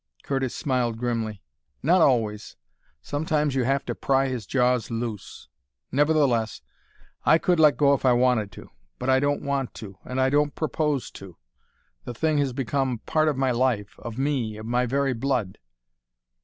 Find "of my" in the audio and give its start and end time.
13.27-13.51, 14.57-14.87